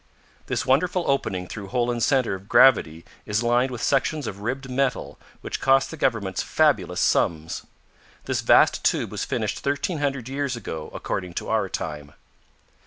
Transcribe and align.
This 0.47 0.65
wonderful 0.65 1.03
opening 1.05 1.45
through 1.47 1.67
Holen's 1.67 2.07
center 2.07 2.33
of 2.33 2.49
gravity 2.49 3.05
is 3.27 3.43
lined 3.43 3.69
with 3.69 3.83
sections 3.83 4.25
of 4.25 4.39
ribbed 4.39 4.67
metal 4.67 5.19
which 5.41 5.61
cost 5.61 5.91
the 5.91 5.95
governments 5.95 6.41
fabulous 6.41 6.99
sums. 6.99 7.67
This 8.25 8.41
vast 8.41 8.83
tube 8.83 9.11
was 9.11 9.25
finished 9.25 9.59
thirteen 9.59 9.99
hundred 9.99 10.27
years 10.27 10.55
ago 10.55 10.89
according 10.91 11.35
to 11.35 11.49
our 11.49 11.69
time. 11.69 12.13